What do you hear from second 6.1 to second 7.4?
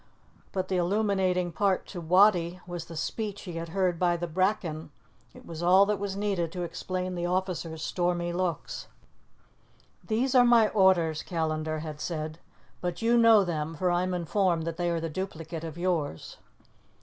needed to explain the